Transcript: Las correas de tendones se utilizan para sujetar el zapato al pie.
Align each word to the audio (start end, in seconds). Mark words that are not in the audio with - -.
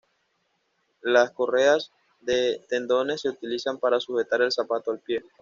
Las 1.03 1.29
correas 1.29 1.91
de 2.21 2.65
tendones 2.67 3.21
se 3.21 3.29
utilizan 3.29 3.77
para 3.77 3.99
sujetar 3.99 4.41
el 4.41 4.51
zapato 4.51 4.89
al 4.89 4.97
pie. 4.97 5.21